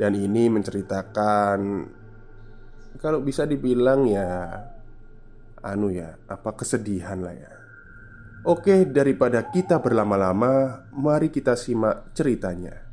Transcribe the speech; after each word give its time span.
dan 0.00 0.16
ini 0.16 0.48
menceritakan 0.48 1.60
Kalau 2.96 3.20
bisa 3.20 3.44
dibilang 3.44 4.08
ya 4.08 4.48
Anu 5.60 5.92
ya, 5.92 6.16
apa 6.24 6.56
kesedihan 6.56 7.20
lah 7.20 7.36
ya. 7.36 7.52
Oke, 8.48 8.88
daripada 8.88 9.44
kita 9.52 9.76
berlama-lama 9.76 10.88
Mari 10.96 11.28
kita 11.28 11.52
simak 11.52 12.16
ceritanya. 12.16 12.88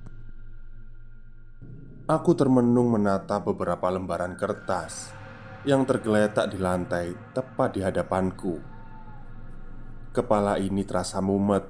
Aku 2.11 2.35
termenung 2.35 2.91
menatap 2.91 3.47
beberapa 3.47 3.88
lembaran 3.88 4.35
kertas 4.35 5.16
Yang 5.63 5.95
tergeletak 5.95 6.52
di 6.52 6.59
lantai 6.59 7.16
tepat 7.31 7.72
di 7.72 7.88
hadapanku. 7.88 8.59
Kepala 10.11 10.59
ini 10.59 10.83
terasa 10.83 11.23
mumet. 11.23 11.63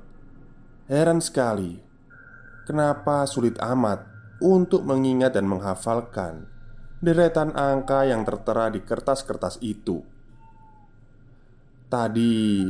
Heran 0.89 1.21
sekali 1.21 1.77
Kenapa 2.65 3.29
sulit 3.29 3.53
amat 3.61 4.16
untuk 4.41 4.85
mengingat 4.85 5.33
dan 5.33 5.49
menghafalkan 5.49 6.45
deretan 6.97 7.53
angka 7.53 8.09
yang 8.09 8.25
tertera 8.25 8.73
di 8.73 8.81
kertas-kertas 8.81 9.61
itu. 9.61 10.01
Tadi, 11.87 12.67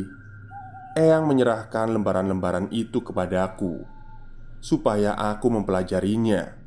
Eyang 0.98 1.30
menyerahkan 1.30 1.94
lembaran-lembaran 1.94 2.74
itu 2.74 3.06
kepadaku 3.06 3.86
supaya 4.58 5.14
aku 5.14 5.48
mempelajarinya. 5.54 6.58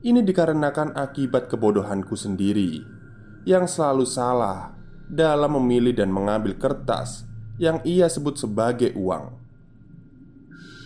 Ini 0.00 0.24
dikarenakan 0.24 0.96
akibat 0.96 1.52
kebodohanku 1.52 2.16
sendiri 2.16 2.80
yang 3.44 3.68
selalu 3.68 4.08
salah 4.08 4.72
dalam 5.06 5.60
memilih 5.60 5.92
dan 5.94 6.10
mengambil 6.10 6.56
kertas 6.56 7.28
yang 7.60 7.82
ia 7.84 8.08
sebut 8.10 8.40
sebagai 8.40 8.96
uang. 8.96 9.37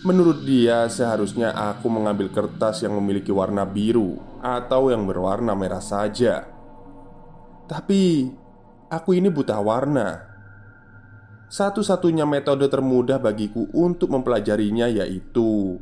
Menurut 0.03 0.43
dia, 0.43 0.83
seharusnya 0.91 1.55
aku 1.55 1.87
mengambil 1.87 2.27
kertas 2.27 2.83
yang 2.83 2.91
memiliki 2.99 3.31
warna 3.31 3.63
biru 3.63 4.19
atau 4.43 4.91
yang 4.91 5.07
berwarna 5.07 5.55
merah 5.55 5.79
saja. 5.79 6.43
Tapi 7.71 8.27
aku 8.91 9.15
ini 9.15 9.31
buta 9.31 9.55
warna. 9.63 10.27
Satu-satunya 11.47 12.27
metode 12.27 12.67
termudah 12.67 13.15
bagiku 13.15 13.63
untuk 13.71 14.11
mempelajarinya 14.11 14.91
yaitu 14.91 15.79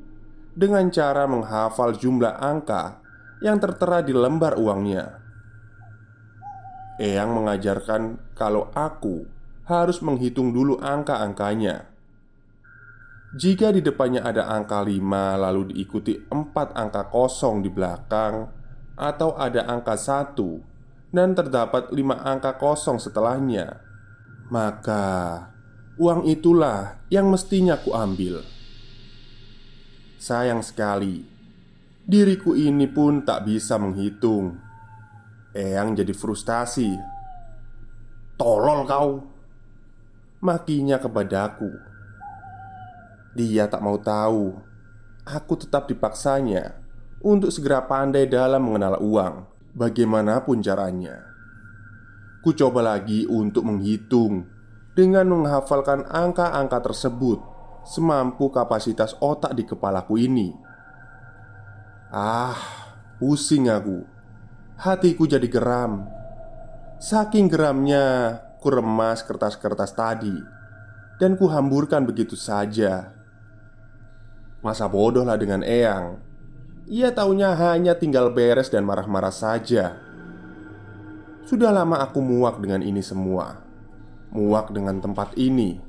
dengan 0.54 0.94
cara 0.94 1.26
menghafal 1.26 1.98
jumlah 1.98 2.38
angka 2.38 3.02
yang 3.42 3.58
tertera 3.58 4.06
di 4.06 4.14
lembar 4.14 4.54
uangnya. 4.54 5.18
Eyang 7.02 7.34
mengajarkan 7.34 8.36
kalau 8.38 8.70
aku 8.78 9.26
harus 9.66 9.98
menghitung 10.06 10.54
dulu 10.54 10.78
angka-angkanya 10.78 11.90
jika 13.32 13.72
di 13.72 13.80
depannya 13.80 14.28
ada 14.28 14.52
angka 14.52 14.84
5 14.84 15.00
lalu 15.40 15.72
diikuti 15.72 16.20
4 16.28 16.76
angka 16.76 17.08
kosong 17.08 17.64
di 17.64 17.72
belakang 17.72 18.52
Atau 19.00 19.40
ada 19.40 19.64
angka 19.72 19.96
1 19.96 20.36
Dan 21.16 21.32
terdapat 21.32 21.96
5 21.96 21.96
angka 22.28 22.60
kosong 22.60 23.00
setelahnya 23.00 23.80
Maka 24.52 25.48
uang 25.96 26.28
itulah 26.28 27.00
yang 27.08 27.32
mestinya 27.32 27.80
ku 27.80 27.96
ambil 27.96 28.44
Sayang 30.20 30.60
sekali 30.60 31.32
Diriku 32.02 32.58
ini 32.58 32.90
pun 32.90 33.22
tak 33.22 33.46
bisa 33.46 33.78
menghitung. 33.78 34.58
Eyang 35.54 35.94
jadi 35.94 36.12
frustasi. 36.12 36.90
Tolol 38.36 38.90
kau. 38.90 39.22
Makinya 40.42 40.98
kepadaku 40.98 41.91
dia 43.32 43.72
tak 43.72 43.80
mau 43.80 43.96
tahu. 43.96 44.72
Aku 45.22 45.54
tetap 45.54 45.86
dipaksanya 45.86 46.82
Untuk 47.22 47.54
segera 47.54 47.86
pandai 47.86 48.26
dalam 48.26 48.66
mengenal 48.66 48.98
uang 48.98 49.36
Bagaimanapun 49.78 50.66
caranya. 50.66 51.30
Ku 52.42 52.58
coba 52.58 52.82
lagi 52.82 53.30
untuk 53.30 53.70
menghitung 53.70 54.50
Dengan 54.98 55.30
menghafalkan 55.30 56.10
angka-angka 56.10 56.92
tersebut 56.92 57.38
Semampu 57.86 58.50
kapasitas 58.50 59.18
otak 59.18 59.58
di 59.58 59.66
kepalaku 59.66 60.14
ini. 60.22 60.54
Ah, 62.14 62.54
pusing 63.18 63.66
aku. 63.74 64.06
Hatiku 64.78 65.26
jadi 65.26 65.50
geram. 65.50 66.06
Saking 67.02 67.50
geramnya, 67.50 68.38
ku 68.62 68.70
remas 68.70 69.26
kertas-kertas 69.26 69.98
tadi 69.98 70.38
Dan 71.18 71.42
ku 71.42 71.50
hamburkan 71.50 72.06
begitu 72.06 72.38
saja 72.38 73.21
Masa 74.62 74.86
bodoh 74.86 75.26
lah 75.26 75.42
dengan 75.42 75.66
Eyang. 75.66 76.22
Ia 76.86 77.10
taunya 77.10 77.58
hanya 77.58 77.98
tinggal 77.98 78.30
beres 78.30 78.70
dan 78.70 78.86
marah-marah 78.86 79.34
saja. 79.34 79.98
Sudah 81.50 81.74
lama 81.74 81.98
aku 81.98 82.22
muak 82.22 82.62
dengan 82.62 82.86
ini 82.86 83.02
semua. 83.02 83.58
Muak 84.30 84.70
dengan 84.70 85.02
tempat 85.02 85.34
ini. 85.34 85.82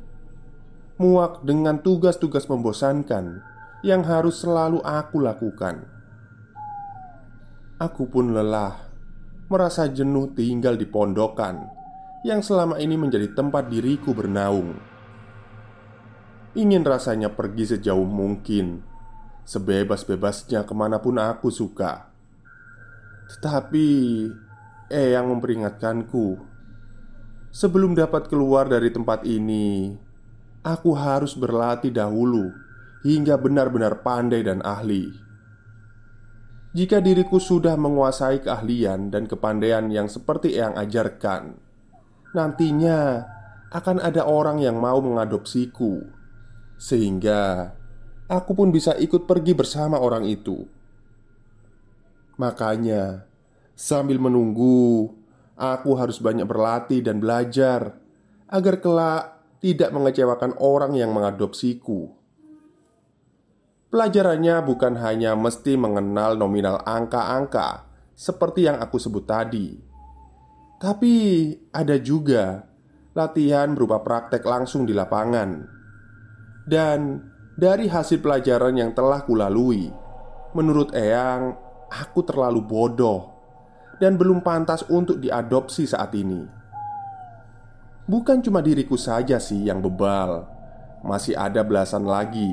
Muak 0.96 1.44
dengan 1.44 1.81
tugas-tugas 1.81 2.49
membosankan 2.49 3.41
Yang 3.81 4.02
harus 4.06 4.37
selalu 4.44 4.79
aku 4.85 5.25
lakukan. 5.25 5.88
Aku 7.81 8.06
pun 8.06 8.31
lelah 8.31 8.76
Merasa 9.49 9.88
jenuh 9.88 10.31
tinggal 10.37 10.79
di 10.79 10.87
pondokan 10.87 11.67
Yang 12.23 12.52
selama 12.52 12.79
ini 12.79 12.94
menjadi 12.94 13.32
tempat 13.35 13.73
diriku 13.73 14.14
bernaung 14.14 14.92
Ingin 16.52 16.84
rasanya 16.84 17.32
pergi 17.32 17.76
sejauh 17.76 18.04
mungkin 18.04 18.84
Sebebas-bebasnya 19.49 20.69
ke 20.69 20.75
mana 20.76 21.00
pun 21.00 21.16
aku 21.16 21.49
suka. 21.49 22.12
Tetapi 23.32 23.88
Eyang 24.93 25.32
memperingatkanku 25.32 26.37
Sebelum 27.49 27.96
dapat 27.96 28.28
keluar 28.28 28.69
dari 28.69 28.93
tempat 28.93 29.25
ini 29.25 29.96
Aku 30.60 30.93
harus 30.93 31.32
berlatih 31.32 31.88
dahulu 31.88 32.52
Hingga 33.00 33.40
benar-benar 33.40 34.05
pandai 34.05 34.44
dan 34.44 34.60
ahli. 34.60 35.08
Jika 36.76 37.00
diriku 37.00 37.40
sudah 37.40 37.81
menguasai 37.81 38.44
keahlian 38.44 39.08
dan 39.08 39.25
kepandaian 39.25 39.88
yang 39.88 40.06
seperti 40.12 40.52
Eyang 40.60 40.76
ajarkan 40.76 41.56
Nantinya 42.37 43.25
akan 43.72 44.05
ada 44.05 44.28
orang 44.28 44.60
yang 44.60 44.76
mau 44.76 45.00
mengadopsiku, 45.00 46.21
sehingga 46.82 47.70
aku 48.26 48.58
pun 48.58 48.75
bisa 48.75 48.99
ikut 48.99 49.31
pergi 49.31 49.55
bersama 49.55 50.02
orang 50.02 50.26
itu. 50.26 50.67
Makanya, 52.43 53.23
sambil 53.79 54.19
menunggu, 54.19 55.14
aku 55.55 55.94
harus 55.94 56.19
banyak 56.19 56.43
berlatih 56.43 57.06
dan 57.06 57.23
belajar 57.23 58.02
agar 58.50 58.82
kelak 58.82 59.23
tidak 59.62 59.94
mengecewakan 59.94 60.58
orang 60.58 60.99
yang 60.99 61.14
mengadopsiku. 61.14 62.11
Pelajarannya 63.94 64.58
bukan 64.67 64.99
hanya 64.99 65.38
mesti 65.38 65.79
mengenal 65.79 66.34
nominal 66.34 66.82
angka-angka 66.82 67.87
seperti 68.19 68.67
yang 68.67 68.82
aku 68.82 68.99
sebut 68.99 69.23
tadi, 69.23 69.76
tapi 70.81 71.14
ada 71.70 71.94
juga 72.00 72.67
latihan 73.14 73.70
berupa 73.76 74.00
praktek 74.02 74.43
langsung 74.43 74.88
di 74.88 74.96
lapangan. 74.96 75.81
Dan 76.62 77.19
dari 77.59 77.91
hasil 77.91 78.23
pelajaran 78.23 78.79
yang 78.79 78.94
telah 78.94 79.26
kulalui, 79.26 79.91
menurut 80.55 80.94
Eyang, 80.94 81.59
aku 81.91 82.25
terlalu 82.25 82.62
bodoh 82.64 83.32
dan 84.00 84.17
belum 84.17 84.41
pantas 84.41 84.87
untuk 84.88 85.20
diadopsi 85.20 85.85
saat 85.87 86.14
ini. 86.17 86.43
Bukan 88.03 88.43
cuma 88.43 88.59
diriku 88.59 88.99
saja 88.99 89.38
sih 89.38 89.69
yang 89.69 89.79
bebal, 89.79 90.47
masih 91.06 91.38
ada 91.38 91.62
belasan 91.62 92.03
lagi 92.06 92.50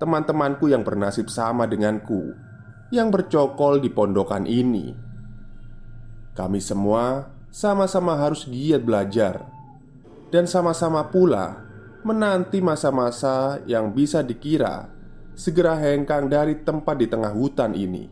teman-temanku 0.00 0.72
yang 0.72 0.80
bernasib 0.80 1.28
sama 1.28 1.68
denganku 1.68 2.32
yang 2.88 3.12
bercokol 3.12 3.78
di 3.78 3.92
pondokan 3.92 4.48
ini. 4.48 4.96
Kami 6.32 6.60
semua 6.60 7.28
sama-sama 7.52 8.16
harus 8.16 8.48
giat 8.48 8.80
belajar 8.80 9.44
dan 10.32 10.48
sama-sama 10.48 11.04
pula 11.12 11.69
menanti 12.00 12.64
masa-masa 12.64 13.60
yang 13.68 13.92
bisa 13.92 14.24
dikira 14.24 14.88
segera 15.36 15.76
hengkang 15.76 16.28
dari 16.28 16.60
tempat 16.60 16.96
di 16.96 17.06
tengah 17.08 17.32
hutan 17.32 17.72
ini. 17.76 18.08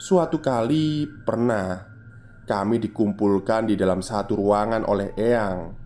Suatu 0.00 0.40
kali 0.40 1.04
pernah 1.24 1.84
kami 2.48 2.80
dikumpulkan 2.80 3.68
di 3.68 3.76
dalam 3.76 4.00
satu 4.00 4.36
ruangan 4.36 4.88
oleh 4.88 5.12
Eyang. 5.16 5.76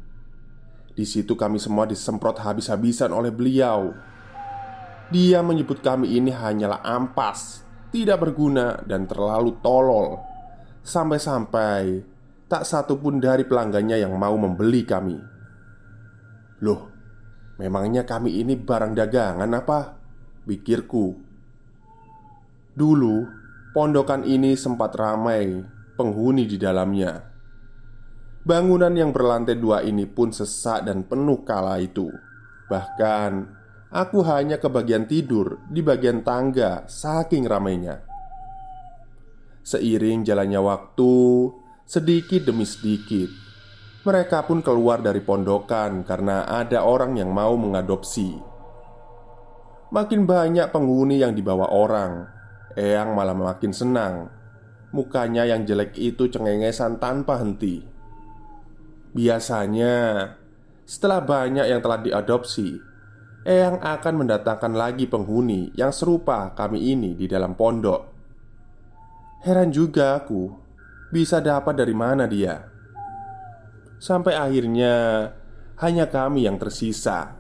Di 0.94 1.02
situ 1.02 1.34
kami 1.34 1.58
semua 1.58 1.90
disemprot 1.90 2.38
habis-habisan 2.38 3.10
oleh 3.10 3.34
beliau. 3.34 3.90
Dia 5.10 5.42
menyebut 5.42 5.82
kami 5.82 6.14
ini 6.14 6.30
hanyalah 6.30 6.87
ampas, 6.87 7.66
tidak 7.90 8.22
berguna 8.22 8.78
dan 8.87 9.10
terlalu 9.10 9.58
tolol. 9.58 10.22
Sampai-sampai 10.87 12.06
tak 12.46 12.62
satu 12.62 12.94
pun 13.02 13.19
dari 13.19 13.42
pelanggannya 13.42 13.98
yang 13.98 14.14
mau 14.14 14.38
membeli 14.38 14.87
kami. 14.87 15.33
Loh, 16.64 16.88
memangnya 17.61 18.08
kami 18.08 18.40
ini 18.40 18.56
barang 18.56 18.96
dagangan 18.96 19.52
apa? 19.52 20.00
Pikirku. 20.49 21.12
Dulu, 22.72 23.16
pondokan 23.76 24.25
ini 24.25 24.56
sempat 24.56 24.96
ramai 24.96 25.61
penghuni 26.00 26.49
di 26.49 26.56
dalamnya. 26.56 27.20
Bangunan 28.44 28.93
yang 28.96 29.12
berlantai 29.12 29.61
dua 29.61 29.84
ini 29.84 30.08
pun 30.08 30.32
sesak 30.32 30.88
dan 30.88 31.05
penuh 31.05 31.44
kala 31.44 31.81
itu. 31.84 32.08
Bahkan, 32.72 33.32
aku 33.93 34.25
hanya 34.25 34.56
kebagian 34.56 35.05
tidur 35.05 35.61
di 35.69 35.84
bagian 35.84 36.25
tangga 36.25 36.88
saking 36.88 37.44
ramainya. 37.44 38.00
Seiring 39.64 40.25
jalannya 40.25 40.61
waktu, 40.61 41.12
Sedikit 41.84 42.49
demi 42.49 42.64
sedikit, 42.64 43.28
mereka 44.04 44.44
pun 44.44 44.60
keluar 44.60 45.00
dari 45.00 45.24
pondokan 45.24 46.04
karena 46.04 46.44
ada 46.44 46.84
orang 46.84 47.16
yang 47.16 47.32
mau 47.32 47.56
mengadopsi. 47.56 48.36
Makin 49.88 50.28
banyak 50.28 50.68
penghuni 50.68 51.24
yang 51.24 51.32
dibawa 51.32 51.72
orang, 51.72 52.28
Eyang 52.76 53.16
malah 53.16 53.32
makin 53.32 53.72
senang. 53.72 54.28
Mukanya 54.92 55.48
yang 55.48 55.64
jelek 55.64 55.96
itu 55.96 56.28
cengengesan 56.28 57.00
tanpa 57.00 57.40
henti. 57.40 57.80
Biasanya, 59.14 60.28
setelah 60.84 61.22
banyak 61.22 61.66
yang 61.70 61.80
telah 61.80 62.02
diadopsi, 62.04 62.76
Eyang 63.46 63.80
akan 63.80 64.14
mendatangkan 64.26 64.72
lagi 64.74 65.08
penghuni 65.08 65.72
yang 65.78 65.94
serupa 65.94 66.52
kami 66.52 66.92
ini 66.92 67.16
di 67.16 67.24
dalam 67.24 67.56
pondok. 67.56 68.12
Heran 69.46 69.72
juga 69.72 70.18
aku 70.20 70.50
bisa 71.08 71.40
dapat 71.40 71.78
dari 71.78 71.94
mana 71.94 72.26
dia? 72.28 72.74
Sampai 73.99 74.35
akhirnya 74.37 75.29
hanya 75.82 76.06
kami 76.06 76.46
yang 76.46 76.58
tersisa 76.58 77.35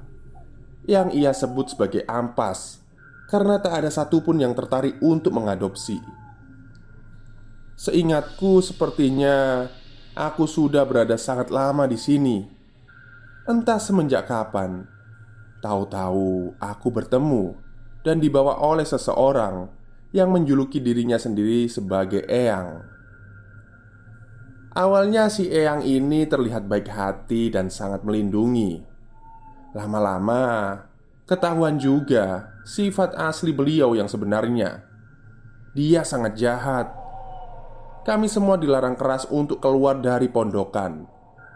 Yang 0.86 1.08
ia 1.14 1.32
sebut 1.34 1.74
sebagai 1.74 2.02
ampas 2.06 2.82
Karena 3.30 3.58
tak 3.58 3.82
ada 3.82 3.90
satupun 3.90 4.38
yang 4.38 4.52
tertarik 4.52 5.00
untuk 5.02 5.34
mengadopsi. 5.34 5.98
Seingatku 7.74 8.62
sepertinya 8.62 9.66
Aku 10.14 10.46
sudah 10.46 10.86
berada 10.86 11.18
sangat 11.18 11.50
lama 11.50 11.90
di 11.90 11.98
sini. 11.98 12.46
Entah 13.50 13.82
semenjak 13.82 14.30
kapan 14.30 14.86
Tahu-tahu 15.58 16.54
aku 16.62 16.88
bertemu 16.94 17.58
Dan 18.06 18.22
dibawa 18.22 18.62
oleh 18.62 18.86
seseorang 18.86 19.68
Yang 20.14 20.28
menjuluki 20.30 20.78
dirinya 20.78 21.18
sendiri 21.18 21.66
sebagai 21.66 22.22
Eyang 22.30 22.93
Awalnya 24.74 25.30
si 25.30 25.46
Eyang 25.46 25.86
ini 25.86 26.26
terlihat 26.26 26.66
baik 26.66 26.90
hati 26.90 27.46
dan 27.48 27.70
sangat 27.70 28.02
melindungi. 28.02 28.82
Lama-lama 29.74 30.74
Ketahuan 31.24 31.80
juga 31.80 32.52
sifat 32.68 33.16
asli 33.16 33.56
beliau 33.56 33.96
yang 33.96 34.04
sebenarnya. 34.04 34.84
Dia 35.72 36.04
sangat 36.04 36.36
jahat. 36.36 36.92
Kami 38.04 38.28
semua 38.28 38.60
dilarang 38.60 38.92
keras 38.92 39.24
untuk 39.32 39.56
keluar 39.64 39.96
dari 40.04 40.28
pondokan 40.28 41.08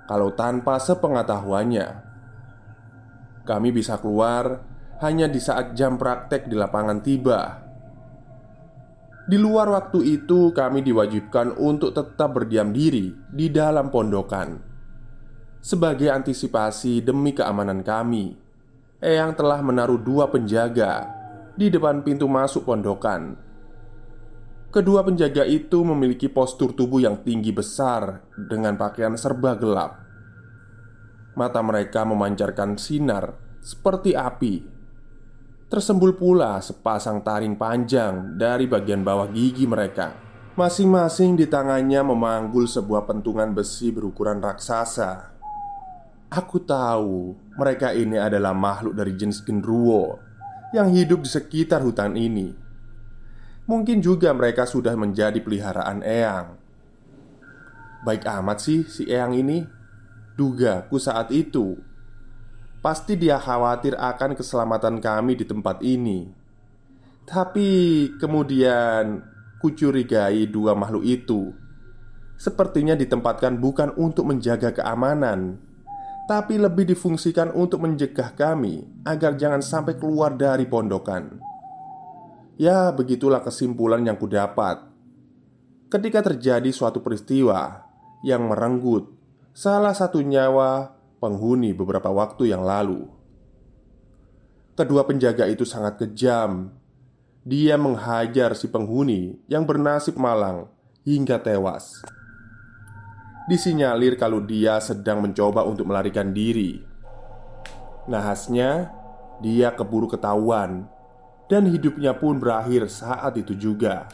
Kalau 0.08 0.32
tanpa 0.32 0.80
sepengetahuannya. 0.80 1.88
Kami 3.44 3.68
bisa 3.68 4.00
keluar 4.00 4.64
hanya 5.04 5.28
di 5.28 5.36
saat 5.36 5.76
jam 5.76 6.00
praktek 6.00 6.48
di 6.48 6.56
lapangan 6.56 7.04
tiba 7.04 7.67
di 9.28 9.36
luar 9.36 9.68
waktu 9.68 10.00
itu, 10.08 10.56
kami 10.56 10.80
diwajibkan 10.80 11.60
untuk 11.60 11.92
tetap 11.92 12.32
berdiam 12.32 12.72
diri 12.72 13.12
di 13.28 13.52
dalam 13.52 13.92
pondokan. 13.92 14.56
Sebagai 15.60 16.08
antisipasi 16.08 17.04
demi 17.04 17.36
keamanan 17.36 17.84
kami, 17.84 18.32
Eyang 19.04 19.36
telah 19.36 19.60
menaruh 19.60 20.00
dua 20.00 20.32
penjaga 20.32 21.12
di 21.60 21.68
depan 21.68 22.00
pintu 22.00 22.24
masuk 22.24 22.64
pondokan. 22.64 23.36
Kedua 24.72 25.04
penjaga 25.04 25.44
itu 25.44 25.84
memiliki 25.84 26.32
postur 26.32 26.72
tubuh 26.72 27.04
yang 27.04 27.20
tinggi 27.20 27.52
besar 27.52 28.24
dengan 28.32 28.80
pakaian 28.80 29.12
serba 29.20 29.60
gelap. 29.60 30.08
Mata 31.36 31.60
mereka 31.60 32.08
memancarkan 32.08 32.80
sinar 32.80 33.36
seperti 33.60 34.16
api 34.16 34.77
Tersembul 35.68 36.16
pula 36.16 36.64
sepasang 36.64 37.20
taring 37.20 37.52
panjang 37.52 38.40
dari 38.40 38.64
bagian 38.64 39.04
bawah 39.04 39.28
gigi 39.28 39.68
mereka. 39.68 40.16
Masing-masing 40.56 41.36
di 41.36 41.44
tangannya 41.44 42.00
memanggul 42.08 42.64
sebuah 42.64 43.04
pentungan 43.04 43.52
besi 43.52 43.92
berukuran 43.92 44.40
raksasa. 44.40 45.28
Aku 46.32 46.64
tahu 46.64 47.36
mereka 47.60 47.92
ini 47.92 48.16
adalah 48.16 48.56
makhluk 48.56 48.96
dari 48.96 49.16
jenis 49.16 49.40
genruwo 49.44 50.20
Yang 50.72 50.88
hidup 51.04 51.20
di 51.24 51.30
sekitar 51.36 51.84
hutan 51.84 52.16
ini. 52.16 52.48
Mungkin 53.68 54.00
juga 54.00 54.32
mereka 54.32 54.64
sudah 54.64 54.96
menjadi 54.96 55.36
peliharaan 55.36 56.00
Eyang. 56.00 56.56
Baik 58.08 58.24
amat 58.24 58.64
sih 58.64 58.88
si 58.88 59.04
Eyang 59.04 59.36
ini. 59.36 59.68
Dugaku 60.32 60.96
saat 60.96 61.28
itu 61.28 61.76
Pasti 62.88 63.20
dia 63.20 63.36
khawatir 63.36 64.00
akan 64.00 64.32
keselamatan 64.32 65.04
kami 65.04 65.36
di 65.36 65.44
tempat 65.44 65.84
ini. 65.84 66.24
Tapi 67.28 67.68
kemudian 68.16 69.20
kucurigai 69.60 70.48
dua 70.48 70.72
makhluk 70.72 71.04
itu 71.04 71.52
sepertinya 72.40 72.96
ditempatkan 72.96 73.60
bukan 73.60 73.92
untuk 74.00 74.32
menjaga 74.32 74.72
keamanan, 74.72 75.60
tapi 76.32 76.56
lebih 76.56 76.88
difungsikan 76.88 77.52
untuk 77.52 77.84
mencegah 77.84 78.32
kami 78.32 78.88
agar 79.04 79.36
jangan 79.36 79.60
sampai 79.60 80.00
keluar 80.00 80.32
dari 80.32 80.64
pondokan. 80.64 81.44
Ya, 82.56 82.88
begitulah 82.88 83.44
kesimpulan 83.44 84.00
yang 84.00 84.16
kudapat. 84.16 84.80
Ketika 85.92 86.24
terjadi 86.24 86.72
suatu 86.72 87.04
peristiwa 87.04 87.84
yang 88.24 88.48
merenggut 88.48 89.12
salah 89.52 89.92
satu 89.92 90.24
nyawa 90.24 90.97
penghuni 91.18 91.74
beberapa 91.74 92.08
waktu 92.08 92.54
yang 92.54 92.62
lalu. 92.64 93.06
Kedua 94.78 95.02
penjaga 95.02 95.50
itu 95.50 95.66
sangat 95.66 95.98
kejam. 95.98 96.70
Dia 97.42 97.74
menghajar 97.74 98.54
si 98.54 98.70
penghuni 98.70 99.34
yang 99.50 99.66
bernasib 99.66 100.14
malang 100.14 100.70
hingga 101.02 101.42
tewas. 101.42 102.02
disinyalir 103.48 104.20
kalau 104.20 104.44
dia 104.44 104.76
sedang 104.76 105.24
mencoba 105.24 105.64
untuk 105.64 105.88
melarikan 105.88 106.36
diri. 106.36 106.84
Nahasnya, 108.04 108.92
dia 109.40 109.72
keburu 109.72 110.04
ketahuan 110.04 110.84
dan 111.48 111.64
hidupnya 111.64 112.12
pun 112.12 112.36
berakhir 112.36 112.92
saat 112.92 113.40
itu 113.40 113.56
juga. 113.56 114.04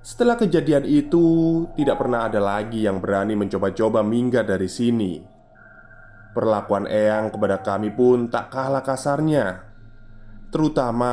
Setelah 0.00 0.38
kejadian 0.38 0.86
itu, 0.88 1.66
tidak 1.76 2.00
pernah 2.00 2.30
ada 2.30 2.40
lagi 2.40 2.88
yang 2.88 3.02
berani 3.02 3.36
mencoba-coba 3.36 4.00
minggat 4.00 4.48
dari 4.48 4.70
sini. 4.70 5.20
Perlakuan 6.30 6.86
Eyang 6.86 7.34
kepada 7.34 7.58
kami 7.58 7.90
pun 7.90 8.30
tak 8.30 8.54
kalah 8.54 8.86
kasarnya, 8.86 9.66
terutama 10.54 11.12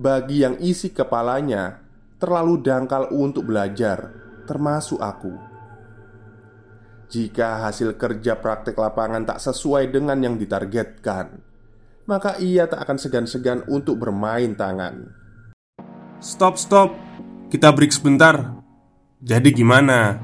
bagi 0.00 0.40
yang 0.40 0.56
isi 0.64 0.96
kepalanya 0.96 1.84
terlalu 2.16 2.64
dangkal 2.64 3.12
untuk 3.12 3.52
belajar, 3.52 4.16
termasuk 4.48 4.96
aku. 4.96 5.36
Jika 7.12 7.68
hasil 7.68 8.00
kerja 8.00 8.40
praktek 8.40 8.80
lapangan 8.80 9.28
tak 9.28 9.38
sesuai 9.44 9.92
dengan 9.92 10.16
yang 10.24 10.40
ditargetkan, 10.40 11.38
maka 12.08 12.40
ia 12.40 12.64
tak 12.64 12.80
akan 12.88 12.98
segan-segan 12.98 13.60
untuk 13.68 14.00
bermain 14.00 14.56
tangan. 14.56 15.12
Stop, 16.18 16.56
stop. 16.56 16.96
Kita 17.52 17.70
break 17.76 17.92
sebentar. 17.92 18.56
Jadi 19.20 19.52
gimana? 19.52 20.16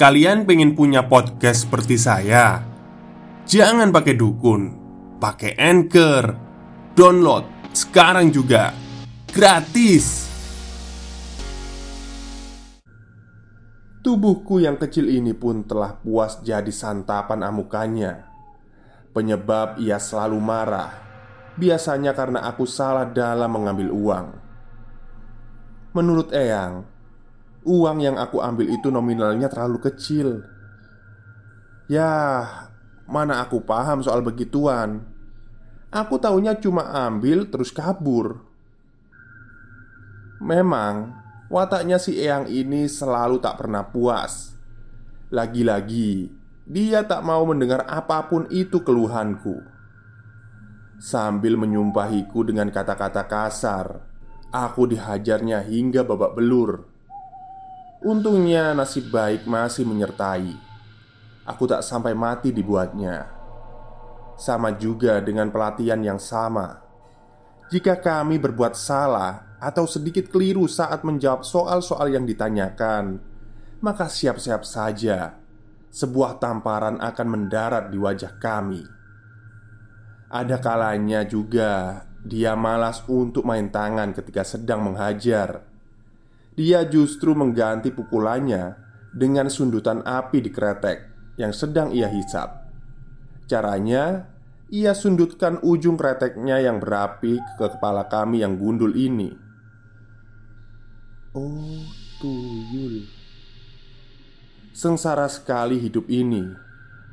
Kalian 0.00 0.42
pengen 0.48 0.74
punya 0.74 1.06
podcast 1.06 1.68
seperti 1.68 2.00
saya? 2.00 2.73
Jangan 3.44 3.92
pakai 3.92 4.16
dukun, 4.16 4.62
pakai 5.20 5.52
Anchor. 5.60 6.24
Download 6.96 7.44
sekarang 7.76 8.32
juga. 8.32 8.72
Gratis. 9.28 10.32
Tubuhku 14.00 14.64
yang 14.64 14.80
kecil 14.80 15.12
ini 15.12 15.36
pun 15.36 15.60
telah 15.68 15.92
puas 16.00 16.40
jadi 16.40 16.72
santapan 16.72 17.44
amukannya. 17.44 18.24
Penyebab 19.12 19.76
ia 19.76 20.00
selalu 20.00 20.40
marah, 20.40 20.96
biasanya 21.60 22.16
karena 22.16 22.48
aku 22.48 22.64
salah 22.64 23.04
dalam 23.04 23.52
mengambil 23.52 23.92
uang. 23.92 24.26
Menurut 25.92 26.32
Eyang, 26.32 26.88
uang 27.68 27.98
yang 28.00 28.16
aku 28.16 28.40
ambil 28.40 28.72
itu 28.72 28.88
nominalnya 28.88 29.52
terlalu 29.52 29.84
kecil. 29.84 30.40
Ya, 31.92 32.08
mana 33.08 33.44
aku 33.44 33.60
paham 33.62 34.00
soal 34.04 34.24
begituan. 34.24 35.04
Aku 35.94 36.18
taunya 36.18 36.58
cuma 36.58 36.90
ambil 37.06 37.46
terus 37.46 37.70
kabur. 37.70 38.42
Memang 40.42 41.24
Wataknya 41.54 42.02
si 42.02 42.18
Eyang 42.18 42.50
ini 42.50 42.90
selalu 42.90 43.38
tak 43.38 43.62
pernah 43.62 43.86
puas 43.86 44.58
Lagi-lagi 45.30 46.32
Dia 46.66 47.06
tak 47.06 47.22
mau 47.22 47.46
mendengar 47.46 47.86
apa 47.86 48.26
pun 48.26 48.48
itu 48.50 48.82
keluhanku 48.82 49.62
Sambil 50.98 51.60
menyumpahiku 51.60 52.42
dengan 52.42 52.74
kata-kata 52.74 53.28
kasar 53.30 54.02
Aku 54.50 54.88
dihajarnya 54.88 55.62
hingga 55.62 56.02
babak 56.02 56.32
belur 56.34 56.90
Untungnya 58.02 58.74
nasib 58.74 59.12
baik 59.14 59.46
masih 59.46 59.84
menyertai 59.84 60.73
Aku 61.44 61.68
tak 61.68 61.84
sampai 61.84 62.16
mati 62.16 62.56
dibuatnya 62.56 63.28
Sama 64.40 64.72
juga 64.80 65.20
dengan 65.20 65.52
pelatihan 65.52 66.00
yang 66.00 66.16
sama 66.16 66.80
Jika 67.68 68.00
kami 68.00 68.40
berbuat 68.40 68.72
salah 68.72 69.54
atau 69.60 69.84
sedikit 69.88 70.28
keliru 70.28 70.68
saat 70.68 71.08
menjawab 71.08 71.40
soal-soal 71.40 72.12
yang 72.12 72.28
ditanyakan, 72.28 73.16
maka 73.80 74.12
siap-siap 74.12 74.60
saja 74.60 75.40
sebuah 75.88 76.36
tamparan 76.36 77.00
akan 77.00 77.26
mendarat 77.32 77.88
di 77.88 77.96
wajah 77.96 78.36
kami. 78.36 78.84
Ada 80.28 80.60
kalanya 80.60 81.24
juga 81.24 82.04
dia 82.20 82.52
malas 82.58 83.00
untuk 83.08 83.48
main 83.48 83.72
tangan 83.72 84.12
ketika 84.12 84.44
sedang 84.44 84.84
menghajar. 84.84 85.64
Dia 86.52 86.84
justru 86.84 87.32
mengganti 87.32 87.88
pukulannya 87.88 88.76
dengan 89.16 89.48
sundutan 89.48 90.04
api 90.04 90.44
di 90.44 90.50
kretek 90.52 91.13
yang 91.40 91.50
sedang 91.50 91.90
ia 91.90 92.06
hisap. 92.10 92.70
Caranya, 93.50 94.30
ia 94.72 94.96
sundutkan 94.96 95.60
ujung 95.60 95.94
kreteknya 96.00 96.58
yang 96.64 96.80
berapi 96.80 97.38
ke 97.60 97.66
kepala 97.76 98.08
kami 98.08 98.40
yang 98.40 98.56
gundul 98.56 98.96
ini. 98.96 99.30
Oh, 101.34 101.84
tuyul. 102.22 103.04
Sengsara 104.74 105.30
sekali 105.30 105.78
hidup 105.78 106.10
ini, 106.10 106.42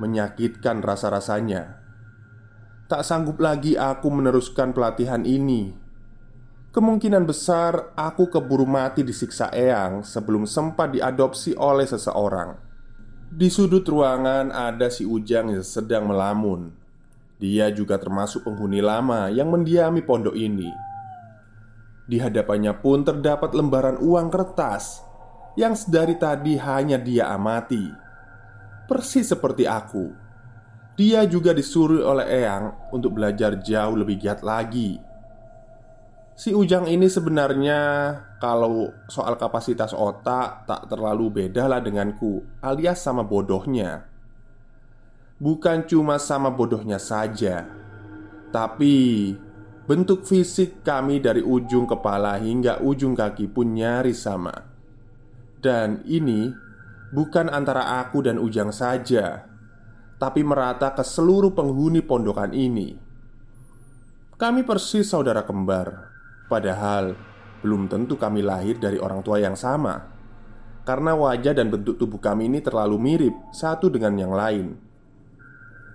menyakitkan 0.01 0.81
rasa-rasanya. 0.81 1.77
Tak 2.89 3.05
sanggup 3.05 3.37
lagi 3.37 3.77
aku 3.77 4.09
meneruskan 4.09 4.73
pelatihan 4.73 5.21
ini. 5.21 5.69
Kemungkinan 6.71 7.27
besar 7.27 7.91
aku 7.99 8.31
keburu 8.31 8.63
mati 8.63 9.03
disiksa 9.03 9.51
Eyang 9.51 10.07
sebelum 10.07 10.47
sempat 10.47 10.95
diadopsi 10.95 11.51
oleh 11.59 11.83
seseorang. 11.83 12.70
Di 13.31 13.47
sudut 13.47 13.87
ruangan 13.87 14.51
ada 14.51 14.91
si 14.91 15.07
Ujang 15.07 15.55
yang 15.55 15.63
sedang 15.63 16.03
melamun. 16.03 16.67
Dia 17.39 17.71
juga 17.71 17.95
termasuk 17.95 18.43
penghuni 18.43 18.83
lama 18.83 19.31
yang 19.31 19.47
mendiami 19.47 20.03
pondok 20.03 20.35
ini. 20.35 20.67
Di 22.11 22.19
hadapannya 22.19 22.75
pun 22.83 23.07
terdapat 23.07 23.55
lembaran 23.55 24.03
uang 24.03 24.27
kertas 24.27 24.99
yang 25.55 25.79
sedari 25.79 26.19
tadi 26.19 26.59
hanya 26.59 26.99
dia 26.99 27.31
amati. 27.31 27.87
Persis 28.91 29.31
seperti 29.31 29.63
aku. 29.63 30.11
Dia 30.99 31.23
juga 31.23 31.55
disuruh 31.55 32.03
oleh 32.03 32.27
Eyang 32.27 32.91
untuk 32.91 33.15
belajar 33.15 33.55
jauh 33.63 33.95
lebih 33.95 34.27
giat 34.27 34.43
lagi. 34.43 34.99
Si 36.35 36.55
Ujang 36.55 36.89
ini 36.89 37.05
sebenarnya 37.05 37.79
kalau 38.41 38.89
soal 39.05 39.37
kapasitas 39.37 39.93
otak 39.93 40.65
tak 40.65 40.89
terlalu 40.89 41.45
beda 41.45 41.69
lah 41.69 41.83
denganku 41.83 42.41
alias 42.63 43.03
sama 43.03 43.21
bodohnya. 43.21 44.09
Bukan 45.41 45.85
cuma 45.89 46.21
sama 46.21 46.53
bodohnya 46.53 47.01
saja, 47.01 47.65
tapi 48.53 49.33
Bentuk 49.91 50.23
fisik 50.23 50.87
kami 50.87 51.17
dari 51.19 51.41
ujung 51.41 51.89
kepala 51.89 52.37
hingga 52.37 52.79
ujung 52.79 53.11
kaki 53.11 53.49
pun 53.49 53.73
nyaris 53.73 54.23
sama. 54.23 54.53
Dan 55.57 56.05
ini 56.05 56.53
bukan 57.11 57.49
antara 57.49 57.99
aku 57.99 58.25
dan 58.25 58.41
Ujang 58.41 58.73
saja 58.73 59.45
Tapi 60.15 60.41
merata 60.47 60.95
ke 60.95 61.03
seluruh 61.03 61.51
penghuni 61.51 61.99
pondokan 62.05 62.53
ini. 62.53 62.93
Kami 64.37 64.61
persis 64.61 65.09
saudara 65.09 65.41
kembar 65.41 66.10
Padahal 66.51 67.15
belum 67.63 67.87
tentu 67.87 68.19
kami 68.19 68.43
lahir 68.43 68.75
dari 68.75 68.99
orang 68.99 69.23
tua 69.23 69.39
yang 69.39 69.55
sama 69.55 69.95
Karena 70.83 71.15
wajah 71.15 71.55
dan 71.55 71.71
bentuk 71.71 71.95
tubuh 71.95 72.19
kami 72.19 72.51
ini 72.51 72.59
terlalu 72.59 72.99
mirip 72.99 73.35
satu 73.55 73.87
dengan 73.87 74.19
yang 74.19 74.35
lain 74.35 74.91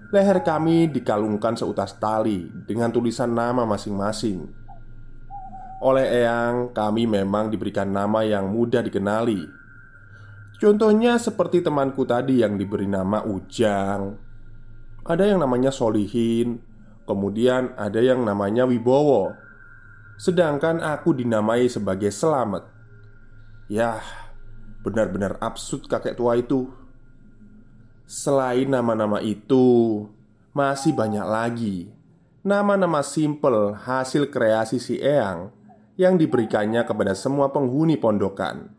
Leher 0.06 0.38
kami 0.46 0.86
dikalungkan 0.86 1.58
seutas 1.58 1.98
tali 1.98 2.46
dengan 2.62 2.94
tulisan 2.94 3.34
nama 3.34 3.66
masing-masing. 3.66 4.46
Oleh 5.82 6.22
Eyang, 6.22 6.70
kami 6.70 7.10
memang 7.10 7.50
diberikan 7.50 7.90
nama 7.90 8.22
yang 8.22 8.46
mudah 8.46 8.86
dikenali. 8.86 9.42
Contohnya 10.62 11.18
seperti 11.18 11.58
temanku 11.58 12.06
tadi 12.06 12.40
yang 12.40 12.54
diberi 12.54 12.86
nama 12.86 13.26
Ujang. 13.26 14.14
Ada 15.02 15.26
yang 15.26 15.42
namanya 15.42 15.74
Solihin, 15.74 16.62
kemudian 17.02 17.74
ada 17.74 17.98
yang 17.98 18.22
namanya 18.22 18.62
Wibowo. 18.62 19.34
Sedangkan 20.16 20.80
aku 20.80 21.12
dinamai 21.12 21.68
sebagai 21.68 22.08
Selamat. 22.12 22.68
Yah, 23.68 24.00
benar-benar 24.80 25.36
absurd 25.40 25.88
kakek 25.88 26.16
tua 26.16 26.40
itu. 26.40 26.72
Selain 28.06 28.70
nama-nama 28.70 29.18
itu, 29.20 30.06
masih 30.54 30.94
banyak 30.94 31.26
lagi 31.26 31.96
nama-nama 32.46 33.02
simpel 33.02 33.74
hasil 33.74 34.30
kreasi 34.30 34.78
si 34.78 35.02
Eyang 35.02 35.50
yang 35.98 36.14
diberikannya 36.14 36.86
kepada 36.86 37.10
semua 37.18 37.50
penghuni 37.50 37.98
pondokan. 37.98 38.70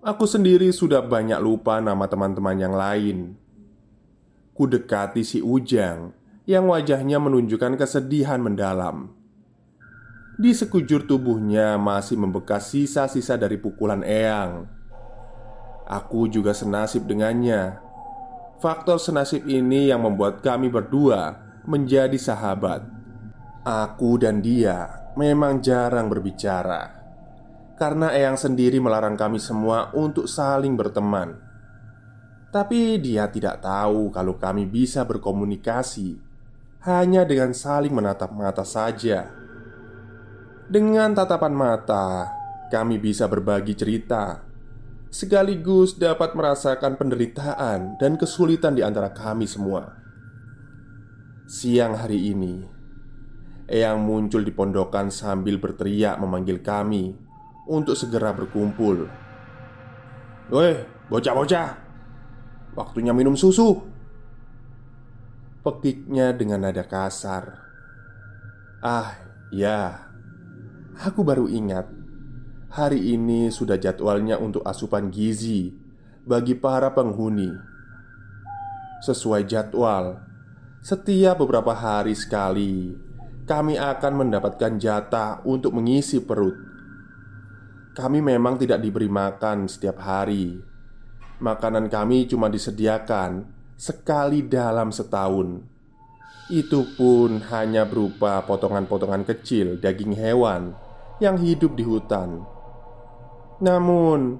Aku 0.00 0.24
sendiri 0.24 0.72
sudah 0.72 1.04
banyak 1.04 1.36
lupa 1.44 1.76
nama 1.84 2.08
teman-teman 2.08 2.56
yang 2.56 2.72
lain. 2.72 3.36
Kudekati 4.56 5.28
si 5.28 5.44
Ujang 5.44 6.16
yang 6.48 6.72
wajahnya 6.72 7.20
menunjukkan 7.20 7.76
kesedihan 7.76 8.40
mendalam. 8.40 9.12
Di 10.36 10.52
sekujur 10.52 11.08
tubuhnya 11.08 11.80
masih 11.80 12.20
membekas 12.20 12.68
sisa-sisa 12.68 13.40
dari 13.40 13.56
pukulan 13.56 14.04
Eyang 14.04 14.68
Aku 15.86 16.26
juga 16.26 16.50
senasib 16.50 17.06
dengannya. 17.06 17.78
Faktor 18.58 18.98
senasib 18.98 19.46
ini 19.46 19.88
yang 19.88 20.02
membuat 20.02 20.42
kami 20.42 20.66
berdua 20.66 21.38
menjadi 21.62 22.18
sahabat. 22.18 22.82
Aku 23.62 24.18
dan 24.18 24.42
dia 24.42 25.10
memang 25.14 25.62
jarang 25.62 26.10
berbicara 26.10 26.96
karena 27.76 28.08
Eyang 28.16 28.40
sendiri 28.40 28.80
melarang 28.80 29.14
kami 29.14 29.36
semua 29.36 29.92
untuk 29.92 30.26
saling 30.26 30.74
berteman. 30.74 31.36
Tapi 32.50 32.96
dia 32.96 33.28
tidak 33.28 33.60
tahu 33.60 34.08
kalau 34.08 34.40
kami 34.40 34.64
bisa 34.64 35.04
berkomunikasi 35.04 36.16
hanya 36.88 37.28
dengan 37.28 37.52
saling 37.52 37.92
menatap 37.92 38.32
mata 38.32 38.64
saja. 38.64 39.28
Dengan 40.66 41.14
tatapan 41.14 41.54
mata, 41.54 42.34
kami 42.74 42.98
bisa 42.98 43.30
berbagi 43.30 43.78
cerita, 43.78 44.42
sekaligus 45.14 45.94
dapat 45.94 46.34
merasakan 46.34 46.98
penderitaan 46.98 47.94
dan 48.02 48.18
kesulitan 48.18 48.74
di 48.74 48.82
antara 48.82 49.14
kami 49.14 49.46
semua. 49.46 49.94
Siang 51.46 51.94
hari 51.94 52.34
ini, 52.34 52.66
Eyang 53.70 54.02
muncul 54.02 54.42
di 54.42 54.50
pondokan 54.50 55.10
sambil 55.14 55.58
berteriak 55.62 56.18
memanggil 56.18 56.58
kami 56.62 57.14
untuk 57.70 57.94
segera 57.94 58.34
berkumpul. 58.34 59.06
"Woi, 60.50 60.82
bocah-bocah, 61.10 61.86
Waktunya 62.76 63.16
minum 63.16 63.32
susu 63.32 63.72
Pekiknya 65.64 66.36
dengan 66.36 66.68
nada 66.68 66.84
kasar 66.84 67.64
Ah, 68.84 69.16
ya 69.48 70.12
Aku 70.96 71.20
baru 71.20 71.44
ingat 71.44 71.92
Hari 72.72 73.12
ini 73.12 73.52
sudah 73.52 73.76
jadwalnya 73.76 74.40
untuk 74.40 74.64
asupan 74.64 75.12
gizi 75.12 75.68
Bagi 76.24 76.56
para 76.56 76.88
penghuni. 76.96 77.52
Sesuai 79.04 79.44
jadwal 79.44 80.16
Setiap 80.80 81.36
beberapa 81.44 81.76
hari 81.76 82.16
sekali 82.16 82.96
Kami 83.44 83.76
akan 83.76 84.12
mendapatkan 84.24 84.80
jatah 84.80 85.44
untuk 85.44 85.76
mengisi 85.76 86.24
perut. 86.24 86.56
Kami 87.92 88.24
memang 88.24 88.56
tidak 88.56 88.80
diberi 88.80 89.06
makan 89.06 89.68
setiap 89.68 90.00
hari. 90.00 90.58
Makanan 91.44 91.92
kami 91.92 92.26
cuma 92.26 92.50
disediakan 92.50 93.46
sekali 93.78 94.42
dalam 94.44 94.90
setahun. 94.90 95.62
Itu 96.50 96.90
pun 96.98 97.38
hanya 97.54 97.86
berupa 97.86 98.42
potongan-potongan 98.42 99.22
kecil 99.22 99.78
daging 99.78 100.12
hewan 100.18 100.85
yang 101.22 101.40
hidup 101.40 101.72
di 101.76 101.84
hutan. 101.84 102.44
Namun, 103.62 104.36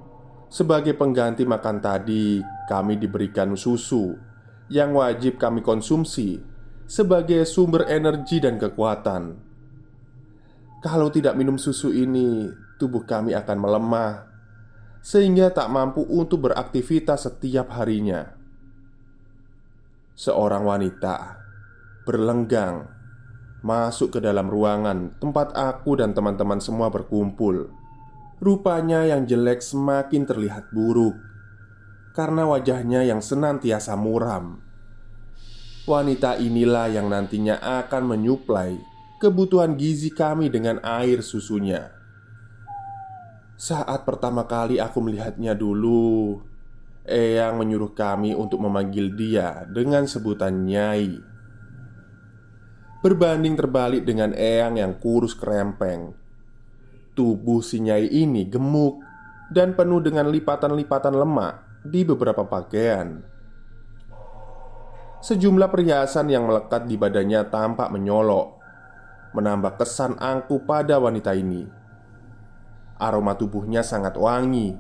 sebagai 0.53 0.93
pengganti 0.93 1.49
makan 1.49 1.81
tadi, 1.81 2.45
kami 2.69 3.01
diberikan 3.01 3.57
susu 3.57 4.13
yang 4.69 4.93
wajib 4.99 5.39
kami 5.39 5.63
konsumsi 5.63 6.43
sebagai 6.87 7.43
sumber 7.47 7.87
energi 7.89 8.39
dan 8.39 8.59
kekuatan. 8.59 9.43
Kalau 10.85 11.09
tidak 11.11 11.35
minum 11.35 11.59
susu 11.59 11.91
ini, 11.91 12.47
tubuh 12.79 13.03
kami 13.03 13.33
akan 13.35 13.59
melemah 13.59 14.13
sehingga 15.07 15.55
tak 15.55 15.71
mampu 15.71 16.03
untuk 16.03 16.51
beraktivitas 16.51 17.31
setiap 17.31 17.71
harinya. 17.79 18.27
Seorang 20.19 20.67
wanita 20.67 21.39
berlenggang 22.03 22.96
masuk 23.65 24.17
ke 24.17 24.19
dalam 24.21 24.49
ruangan 24.49 25.15
tempat 25.21 25.53
aku 25.57 26.01
dan 26.01 26.13
teman-teman 26.13 26.61
semua 26.61 26.93
berkumpul. 26.93 27.71
Rupanya 28.37 29.09
yang 29.09 29.25
jelek 29.25 29.65
semakin 29.65 30.29
terlihat 30.29 30.69
buruk 30.73 31.17
karena 32.13 32.45
wajahnya 32.49 33.05
yang 33.05 33.21
senantiasa 33.21 33.97
muram. 33.97 34.61
Wanita 35.87 36.37
inilah 36.41 36.91
yang 36.91 37.07
nantinya 37.09 37.61
akan 37.61 38.17
menyuplai 38.17 38.77
kebutuhan 39.23 39.79
gizi 39.79 40.13
kami 40.13 40.53
dengan 40.53 40.83
air 40.83 41.23
susunya. 41.23 41.93
Saat 43.57 44.05
pertama 44.05 44.45
kali 44.45 44.77
aku 44.77 45.01
melihatnya 45.01 45.57
dulu 45.57 46.45
Eyang 47.07 47.63
menyuruh 47.63 47.95
kami 47.95 48.35
untuk 48.35 48.59
memanggil 48.67 49.15
dia 49.15 49.63
dengan 49.71 50.11
sebutan 50.11 50.67
Nyai 50.67 51.36
Berbanding 53.07 53.55
terbalik 53.55 54.03
dengan 54.03 54.35
Eyang 54.35 54.83
yang 54.83 54.99
kurus 54.99 55.39
kerempeng. 55.39 56.11
Tubuh 57.15 57.63
si 57.63 57.79
Nyai 57.79 58.11
ini 58.11 58.51
gemuk 58.51 58.99
dan 59.47 59.79
penuh 59.79 60.03
dengan 60.03 60.27
lipatan-lipatan 60.27 61.15
lemak 61.15 61.87
di 61.87 62.03
beberapa 62.03 62.43
pakaian. 62.43 63.23
Sejumlah 65.23 65.71
perhiasan 65.71 66.35
yang 66.35 66.51
melekat 66.51 66.91
di 66.91 66.99
badannya 66.99 67.47
tampak 67.47 67.95
menyolok 67.95 68.59
Menambah 69.39 69.79
kesan 69.79 70.19
angku 70.19 70.67
pada 70.67 70.99
wanita 70.99 71.31
ini. 71.31 71.63
Aroma 72.99 73.39
tubuhnya 73.39 73.87
sangat 73.87 74.19
wangi 74.19 74.75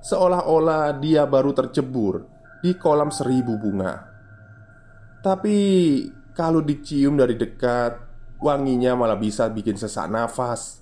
Seolah-olah 0.00 0.96
dia 0.96 1.28
baru 1.28 1.52
tercebur 1.52 2.24
di 2.64 2.72
kolam 2.80 3.12
seribu 3.12 3.60
bunga. 3.60 4.08
Tapi 5.20 5.60
kalau 6.40 6.64
dicium 6.64 7.20
dari 7.20 7.36
dekat 7.36 8.08
Wanginya 8.40 8.96
malah 8.96 9.20
bisa 9.20 9.52
bikin 9.52 9.76
sesak 9.76 10.08
nafas. 10.08 10.80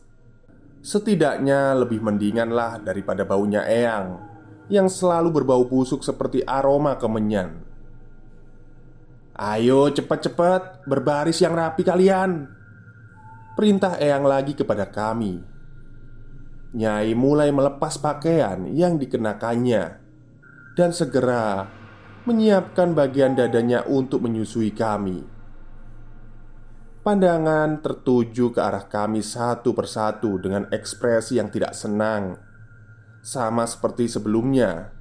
Setidaknya 0.79 1.75
lebih 1.75 1.99
mendinganlah 1.99 2.79
daripada 2.79 3.27
baunya 3.27 3.67
Eyang 3.67 4.23
Yang 4.71 5.03
selalu 5.03 5.43
berbau 5.43 5.67
busuk 5.67 6.07
seperti 6.07 6.47
aroma 6.47 6.95
kemenyan. 6.95 7.67
Ayo 9.35 9.91
cepat-cepat 9.91 10.87
berbaris 10.87 11.43
yang 11.43 11.59
rapi 11.59 11.83
kalian. 11.83 12.47
Perintah 13.59 13.99
Eyang 13.99 14.23
lagi 14.23 14.55
kepada 14.55 14.87
kami. 14.87 15.43
Nyai 16.79 17.11
mulai 17.19 17.51
melepas 17.51 17.99
pakaian 17.99 18.71
yang 18.71 19.03
dikenakannya 19.03 19.99
dan 20.79 20.91
segera 20.95 21.67
menyiapkan 22.23 22.95
bagian 22.95 23.35
dadanya 23.35 23.83
untuk 23.89 24.23
menyusui 24.23 24.71
kami. 24.71 25.38
Pandangan 27.09 27.81
tertuju 27.81 28.53
ke 28.53 28.61
arah 28.61 28.85
kami 28.85 29.25
satu 29.25 29.73
persatu 29.73 30.37
dengan 30.37 30.69
ekspresi 30.69 31.41
yang 31.41 31.49
tidak 31.49 31.73
senang, 31.73 32.37
sama 33.25 33.65
seperti 33.65 34.13
sebelumnya. 34.13 34.93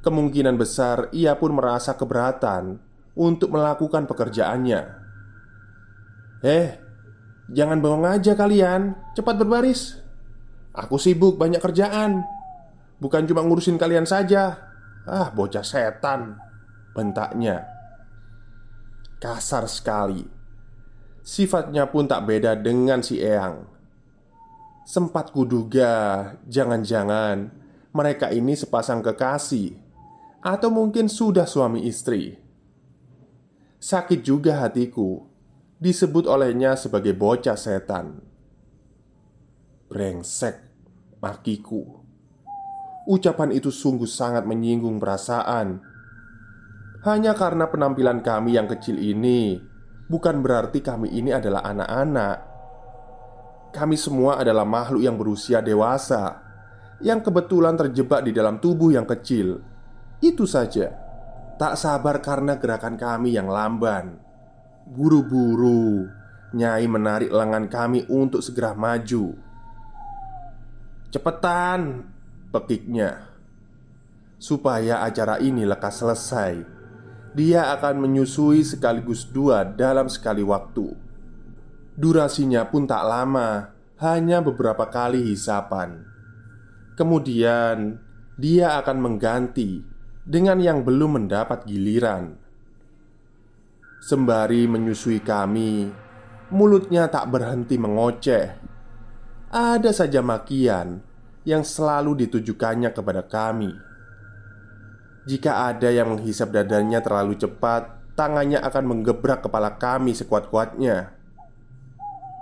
Kemungkinan 0.00 0.56
besar 0.56 1.12
ia 1.12 1.36
pun 1.36 1.52
merasa 1.52 2.00
keberatan 2.00 2.80
untuk 3.12 3.52
melakukan 3.52 4.08
pekerjaannya. 4.08 4.80
"Eh, 6.40 6.80
jangan 7.52 7.76
bohong 7.76 8.08
aja 8.08 8.32
kalian, 8.32 8.96
cepat 9.12 9.36
berbaris!" 9.36 10.00
Aku 10.72 10.96
sibuk 10.96 11.36
banyak 11.36 11.60
kerjaan 11.60 12.24
Bukan 13.04 13.28
cuma 13.28 13.42
ngurusin 13.42 13.76
kalian 13.76 14.06
saja 14.06 14.54
Ah 15.02 15.26
bocah 15.34 15.66
setan 15.66 16.38
Bentaknya 16.94 17.66
Kasar 19.18 19.66
sekali 19.66 20.37
Sifatnya 21.28 21.84
pun 21.92 22.08
tak 22.08 22.24
beda 22.24 22.56
dengan 22.56 23.04
si 23.04 23.20
Eyang. 23.20 23.68
Sempat 24.88 25.28
kuduga 25.28 26.24
Jangan-jangan 26.48 27.52
Mereka 27.92 28.32
ini 28.32 28.56
sepasang 28.56 29.04
kekasih 29.04 29.76
Atau 30.40 30.72
mungkin 30.72 31.12
sudah 31.12 31.44
suami 31.44 31.84
istri. 31.84 32.32
Sakit 33.76 34.24
juga 34.24 34.56
hatiku 34.64 35.28
Disebut 35.76 36.24
olehnya 36.24 36.80
sebagai 36.80 37.12
bocah 37.12 37.60
setan. 37.60 38.24
Brengsek 39.92 40.56
Makiku 41.20 42.08
Ucapan 43.04 43.52
itu 43.52 43.68
sungguh 43.68 44.08
sangat 44.08 44.48
menyinggung 44.48 44.96
perasaan. 44.96 45.84
Hanya 47.04 47.36
karena 47.36 47.68
penampilan 47.68 48.24
kami 48.24 48.56
yang 48.56 48.64
kecil 48.68 48.96
ini 48.96 49.60
Bukan 50.08 50.40
berarti 50.40 50.80
kami 50.80 51.12
ini 51.12 51.36
adalah 51.36 51.60
anak-anak. 51.68 52.36
Kami 53.76 53.96
semua 54.00 54.40
adalah 54.40 54.64
makhluk 54.64 55.04
yang 55.04 55.20
berusia 55.20 55.60
dewasa 55.60 56.40
Yang 57.04 57.28
kebetulan 57.28 57.76
terjebak 57.76 58.24
di 58.24 58.32
dalam 58.32 58.56
tubuh 58.58 58.90
yang 58.90 59.04
kecil. 59.04 59.60
Itu 60.18 60.48
saja. 60.48 60.90
Tak 61.60 61.76
sabar 61.76 62.24
karena 62.24 62.56
gerakan 62.56 62.96
kami 62.96 63.36
yang 63.36 63.46
lamban. 63.46 64.18
Buru-buru 64.88 66.08
Nyai 66.48 66.88
menarik 66.88 67.28
lengan 67.28 67.68
kami 67.68 68.08
untuk 68.08 68.40
segera 68.40 68.72
maju. 68.72 69.36
Cepetan 71.12 72.08
Pekiknya 72.48 73.28
Supaya 74.40 75.04
acara 75.04 75.36
ini 75.44 75.68
lekas 75.68 76.00
selesai 76.00 76.77
Dia 77.38 77.70
akan 77.78 78.02
menyusui 78.02 78.66
sekaligus 78.66 79.30
dua 79.30 79.62
dalam 79.62 80.10
sekali 80.10 80.42
waktu. 80.42 80.90
Durasinya 81.94 82.66
pun 82.66 82.82
tak 82.90 83.06
lama 83.06 83.70
Hanya 84.02 84.42
beberapa 84.42 84.90
kali 84.90 85.22
hisapan. 85.22 86.02
Kemudian 86.98 88.02
Dia 88.34 88.82
akan 88.82 88.98
mengganti 88.98 89.86
Dengan 90.26 90.58
yang 90.58 90.82
belum 90.82 91.22
mendapat 91.22 91.62
giliran. 91.62 92.34
Sembari 94.02 94.66
menyusui 94.66 95.22
kami 95.22 95.86
Mulutnya 96.50 97.06
tak 97.06 97.30
berhenti 97.30 97.78
mengoceh. 97.78 98.46
Ada 99.54 99.94
saja 99.94 100.26
makian 100.26 101.06
yang 101.46 101.62
selalu 101.62 102.26
ditujukannya 102.26 102.90
kepada 102.90 103.22
kami. 103.22 103.87
Jika 105.28 105.68
ada 105.68 105.92
yang 105.92 106.16
menghisap 106.16 106.56
dadanya 106.56 107.04
terlalu 107.04 107.36
cepat, 107.36 108.16
tangannya 108.16 108.64
akan 108.64 108.84
menggebrak 108.88 109.44
kepala 109.44 109.76
kami 109.76 110.16
sekuat-kuatnya. 110.16 111.12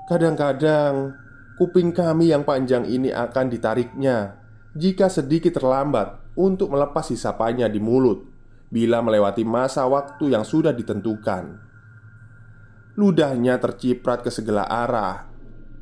Kadang-kadang, 0.07 1.19
kuping 1.59 1.91
kami 1.91 2.31
yang 2.31 2.47
panjang 2.47 2.87
ini 2.87 3.11
akan 3.11 3.51
ditariknya 3.51 4.39
jika 4.79 5.11
sedikit 5.11 5.59
terlambat 5.59 6.39
untuk 6.39 6.71
melepas 6.71 7.11
hisapannya 7.11 7.67
di 7.67 7.83
mulut 7.83 8.23
bila 8.71 9.03
melewati 9.03 9.43
masa 9.43 9.83
waktu 9.91 10.39
yang 10.39 10.47
sudah 10.47 10.71
ditentukan. 10.71 11.59
Ludahnya 12.95 13.59
terciprat 13.59 14.23
ke 14.23 14.31
segala 14.31 14.63
arah 14.63 15.27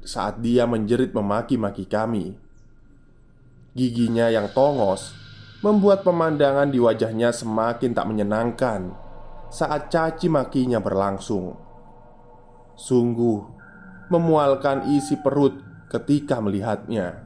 saat 0.01 0.41
dia 0.41 0.65
menjerit 0.65 1.13
memaki-maki 1.13 1.85
kami. 1.85 2.33
Giginya 3.77 4.33
yang 4.33 4.49
tongos 4.57 5.24
membuat 5.65 6.05
pemandangan 6.05 6.69
di 6.69 6.77
wajahnya 6.77 7.33
semakin 7.33 7.97
tak 7.97 8.05
menyenangkan 8.05 8.93
saat 9.49 9.89
caci 9.89 10.29
makinya 10.29 10.77
berlangsung. 10.77 11.57
Sungguh 12.77 13.41
memualkan 14.13 14.93
isi 14.93 15.17
perut 15.17 15.57
ketika 15.89 16.37
melihatnya. 16.45 17.25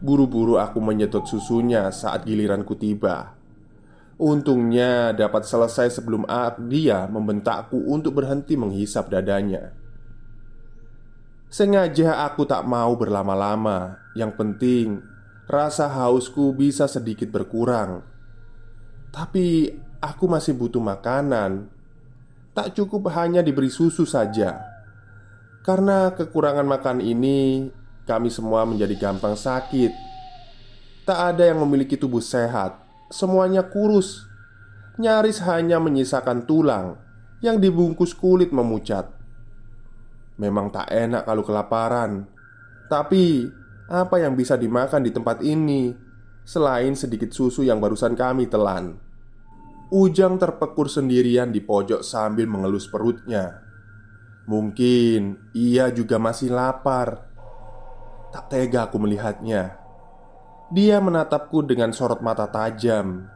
Buru-buru 0.00 0.56
aku 0.56 0.80
menyedot 0.80 1.28
susunya 1.28 1.92
saat 1.92 2.24
giliranku 2.24 2.72
tiba. 2.80 3.36
Untungnya 4.16 5.12
dapat 5.12 5.44
selesai 5.44 6.00
sebelum 6.00 6.24
dia 6.72 7.04
membentakku 7.04 7.76
untuk 7.84 8.22
berhenti 8.22 8.56
menghisap 8.56 9.12
dadanya. 9.12 9.76
Sengaja 11.52 12.24
aku 12.24 12.48
tak 12.48 12.64
mau 12.64 12.96
berlama-lama. 12.96 14.00
Yang 14.16 14.32
penting, 14.40 14.86
rasa 15.46 15.90
hausku 15.90 16.54
bisa 16.54 16.86
sedikit 16.86 17.30
berkurang. 17.30 18.02
Tapi 19.12 19.70
aku 20.00 20.24
masih 20.26 20.56
butuh 20.56 20.80
makanan. 20.80 21.68
Tak 22.52 22.76
cukup 22.76 23.12
hanya 23.16 23.40
diberi 23.40 23.72
susu 23.72 24.04
saja. 24.04 24.60
Karena 25.62 26.10
kekurangan 26.12 26.66
makan 26.66 26.98
ini, 27.00 27.70
kami 28.02 28.28
semua 28.28 28.66
menjadi 28.66 28.98
gampang 28.98 29.38
sakit. 29.38 29.92
Tak 31.06 31.18
ada 31.34 31.48
yang 31.48 31.62
memiliki 31.62 31.94
tubuh 31.94 32.22
sehat, 32.22 32.82
semuanya 33.08 33.62
kurus. 33.62 34.26
Nyaris 34.98 35.40
hanya 35.48 35.80
menyisakan 35.80 36.44
tulang 36.44 37.00
yang 37.40 37.56
dibungkus 37.58 38.12
kulit 38.12 38.52
memucat. 38.52 39.08
Memang 40.36 40.72
tak 40.72 40.88
enak 40.88 41.28
kalau 41.28 41.44
kelaparan 41.44 42.24
Tapi 42.88 43.48
apa 43.92 44.24
yang 44.24 44.32
bisa 44.32 44.56
dimakan 44.56 45.04
di 45.04 45.12
tempat 45.12 45.44
ini? 45.44 45.92
Selain 46.48 46.96
sedikit 46.96 47.28
susu 47.28 47.60
yang 47.60 47.76
barusan 47.76 48.16
kami 48.16 48.48
telan. 48.48 48.96
Ujang 49.92 50.40
terpekur 50.40 50.88
sendirian 50.88 51.52
di 51.52 51.60
pojok 51.60 52.00
sambil 52.00 52.48
mengelus 52.48 52.88
perutnya. 52.88 53.60
Mungkin 54.48 55.52
ia 55.52 55.92
juga 55.92 56.16
masih 56.16 56.56
lapar. 56.56 57.28
Tak 58.32 58.48
tega 58.48 58.88
aku 58.88 58.96
melihatnya. 58.96 59.76
Dia 60.72 60.96
menatapku 61.04 61.60
dengan 61.68 61.92
sorot 61.92 62.24
mata 62.24 62.48
tajam. 62.48 63.28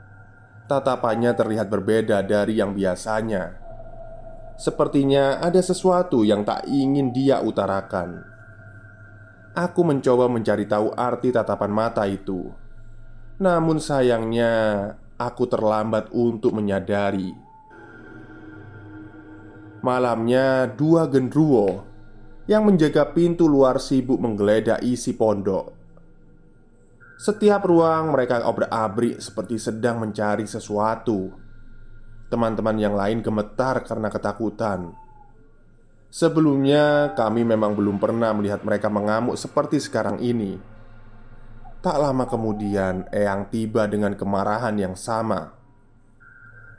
Tatapannya 0.64 1.36
terlihat 1.36 1.68
berbeda 1.68 2.24
dari 2.24 2.56
yang 2.56 2.72
biasanya. 2.72 3.60
Sepertinya 4.56 5.36
ada 5.44 5.60
sesuatu 5.60 6.24
yang 6.24 6.48
tak 6.48 6.64
ingin 6.64 7.12
dia 7.12 7.44
utarakan. 7.44 8.35
Aku 9.56 9.88
mencoba 9.88 10.28
mencari 10.28 10.68
tahu 10.68 10.92
arti 10.92 11.32
tatapan 11.32 11.72
mata 11.72 12.04
itu, 12.04 12.52
namun 13.40 13.80
sayangnya 13.80 14.52
aku 15.16 15.48
terlambat 15.48 16.12
untuk 16.12 16.52
menyadari. 16.52 17.32
Malamnya, 19.80 20.68
dua 20.68 21.08
gendruwo 21.08 21.88
yang 22.44 22.68
menjaga 22.68 23.16
pintu 23.16 23.48
luar 23.48 23.80
sibuk 23.80 24.20
menggeledah 24.20 24.84
isi 24.84 25.16
pondok. 25.16 25.72
Setiap 27.16 27.64
ruang 27.64 28.12
mereka 28.12 28.44
obrak-abrik 28.44 29.24
seperti 29.24 29.56
sedang 29.56 30.04
mencari 30.04 30.44
sesuatu 30.44 31.46
Teman-teman 32.26 32.74
yang 32.74 32.98
lain 32.98 33.22
gemetar 33.22 33.86
karena 33.86 34.10
ketakutan. 34.10 34.90
Sebelumnya, 36.16 37.12
kami 37.12 37.44
memang 37.44 37.76
belum 37.76 38.00
pernah 38.00 38.32
melihat 38.32 38.64
mereka 38.64 38.88
mengamuk 38.88 39.36
seperti 39.36 39.76
sekarang 39.76 40.16
ini. 40.24 40.56
Tak 41.84 41.92
lama 42.00 42.24
kemudian, 42.24 43.04
Eyang 43.12 43.52
tiba 43.52 43.84
dengan 43.84 44.16
kemarahan 44.16 44.80
yang 44.80 44.96
sama. 44.96 45.52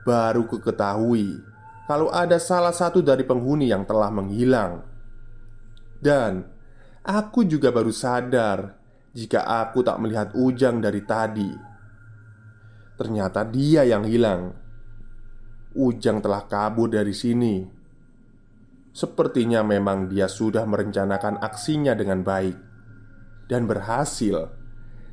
Baru 0.01 0.49
kuketahui 0.49 1.37
kalau 1.85 2.09
ada 2.09 2.41
salah 2.41 2.73
satu 2.73 3.05
dari 3.05 3.23
penghuni 3.29 3.69
yang 3.69 3.85
telah 3.85 4.09
menghilang, 4.09 4.81
dan 6.01 6.41
aku 7.05 7.45
juga 7.45 7.69
baru 7.69 7.93
sadar 7.93 8.73
jika 9.13 9.45
aku 9.45 9.85
tak 9.85 10.01
melihat 10.01 10.33
Ujang 10.33 10.81
dari 10.81 11.05
tadi. 11.05 11.53
Ternyata 12.97 13.45
dia 13.45 13.85
yang 13.85 14.01
hilang 14.03 14.49
Ujang 15.77 16.25
telah 16.25 16.41
kabur 16.49 16.89
dari 16.89 17.13
sini. 17.13 17.76
Sepertinya 18.97 19.61
memang 19.61 20.09
dia 20.09 20.25
sudah 20.25 20.65
merencanakan 20.65 21.37
aksinya 21.37 21.93
dengan 21.93 22.25
baik 22.25 22.57
dan 23.45 23.69
berhasil 23.69 24.49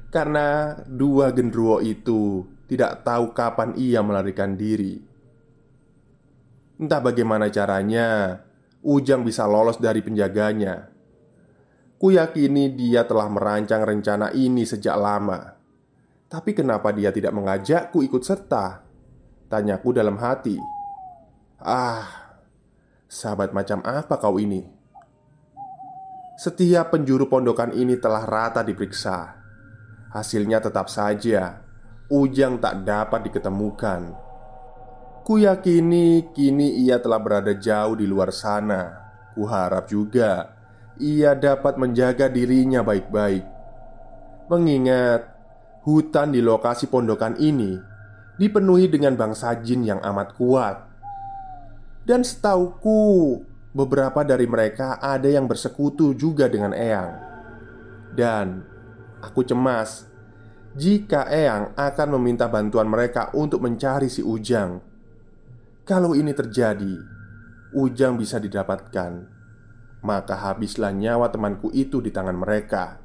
karena 0.09 0.81
dua 0.89 1.37
gendruwo 1.37 1.85
itu 1.85 2.49
tidak 2.65 3.05
tahu 3.05 3.37
kapan 3.37 3.77
ia 3.77 4.01
melarikan 4.01 4.57
diri. 4.57 5.05
Entah 6.81 7.05
bagaimana 7.05 7.53
caranya, 7.53 8.41
Ujang 8.85 9.25
bisa 9.25 9.49
lolos 9.49 9.81
dari 9.81 10.05
penjaganya. 10.05 10.93
Kuyakini 11.97 12.69
dia 12.77 13.09
telah 13.09 13.33
merancang 13.33 13.81
rencana 13.81 14.29
ini 14.37 14.69
sejak 14.69 14.93
lama. 15.01 15.57
Tapi 16.29 16.53
kenapa 16.53 16.93
dia 16.93 17.09
tidak 17.09 17.33
mengajakku 17.33 18.05
ikut 18.05 18.21
serta? 18.21 18.85
Tanyaku 19.49 19.97
dalam 19.97 20.21
hati 20.21 20.61
Ah, 21.65 22.24
sahabat 23.09 23.55
macam 23.55 23.81
apa 23.85 24.17
kau 24.19 24.37
ini? 24.41 24.65
Setiap 26.35 26.91
penjuru 26.91 27.31
pondokan 27.31 27.71
ini 27.71 27.95
telah 27.95 28.27
rata 28.27 28.67
diperiksa 28.67 29.39
Hasilnya 30.11 30.59
tetap 30.59 30.91
saja 30.91 31.63
Ujang 32.11 32.59
tak 32.59 32.83
dapat 32.83 33.31
diketemukan 33.31 34.11
Kuyakini 35.23 36.35
kini 36.35 36.83
ia 36.83 36.99
telah 36.99 37.23
berada 37.23 37.55
jauh 37.55 37.95
di 37.95 38.11
luar 38.11 38.35
sana 38.35 38.99
Kuharap 39.39 39.87
juga 39.87 40.51
ia 40.99 41.39
dapat 41.39 41.79
menjaga 41.79 42.27
dirinya 42.27 42.83
baik-baik 42.83 43.47
Mengingat 44.51 45.35
hutan 45.85 46.33
di 46.35 46.41
lokasi 46.41 46.91
pondokan 46.91 47.37
ini 47.39 47.77
dipenuhi 48.41 48.91
dengan 48.91 49.15
bangsa 49.15 49.55
jin 49.63 49.87
yang 49.87 50.01
amat 50.03 50.35
kuat. 50.35 50.77
Dan 52.05 52.21
setauku, 52.21 53.41
beberapa 53.73 54.21
dari 54.23 54.45
mereka 54.45 55.01
ada 55.01 55.25
yang 55.25 55.49
bersekutu 55.49 56.13
juga 56.13 56.53
dengan 56.53 56.77
Eyang. 56.77 57.11
Dan 58.13 58.61
aku 59.25 59.41
cemas 59.41 60.05
jika 60.75 61.31
Eyang 61.31 61.73
akan 61.79 62.09
meminta 62.19 62.51
bantuan 62.51 62.91
mereka 62.91 63.33
untuk 63.33 63.65
mencari 63.65 64.13
si 64.13 64.21
Ujang. 64.21 64.83
Kalau 65.85 66.13
ini 66.13 66.35
terjadi, 66.37 66.95
Ujang 67.75 68.21
bisa 68.21 68.37
didapatkan. 68.37 69.13
Maka 70.05 70.35
habislah 70.37 70.93
nyawa 70.93 71.33
temanku 71.33 71.73
itu 71.73 72.05
di 72.05 72.13
tangan 72.13 72.37
mereka. 72.37 73.04